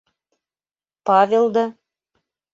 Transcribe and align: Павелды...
Павелды... 1.11 1.67